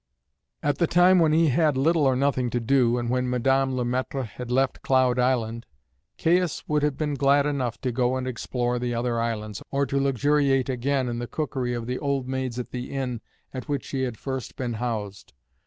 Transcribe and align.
At 0.63 0.79
the 0.79 0.87
time 0.87 1.19
when 1.19 1.31
he 1.31 1.49
had 1.49 1.77
little 1.77 2.05
or 2.07 2.15
nothing 2.15 2.49
to 2.49 2.59
do, 2.59 2.97
and 2.97 3.07
when 3.07 3.29
Madame 3.29 3.75
Le 3.75 3.85
Maître 3.85 4.25
had 4.25 4.49
left 4.49 4.81
Cloud 4.81 5.19
Island, 5.19 5.67
Caius 6.17 6.67
would 6.67 6.81
have 6.81 6.97
been 6.97 7.13
glad 7.13 7.45
enough 7.45 7.79
to 7.81 7.91
go 7.91 8.15
and 8.17 8.27
explore 8.27 8.79
the 8.79 8.95
other 8.95 9.19
islands, 9.21 9.61
or 9.69 9.85
to 9.85 9.99
luxuriate 9.99 10.69
again 10.69 11.07
in 11.07 11.19
the 11.19 11.27
cookery 11.27 11.75
of 11.75 11.85
the 11.85 11.99
old 11.99 12.27
maids 12.27 12.57
at 12.57 12.71
the 12.71 12.91
inn 12.91 13.21
at 13.53 13.69
which 13.69 13.89
he 13.89 14.01
had 14.01 14.17
first 14.17 14.55
been 14.55 14.73
housed. 14.81 15.33